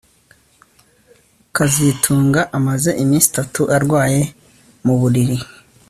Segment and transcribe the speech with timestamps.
[1.55, 4.21] kazitunga amaze iminsi itatu arwaye
[4.85, 5.37] mu buriri